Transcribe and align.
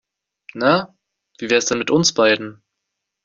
Na, 0.55 0.95
wie 1.37 1.51
wär's 1.51 1.67
denn 1.67 1.77
mit 1.77 1.91
uns 1.91 2.11
beiden? 2.15 2.63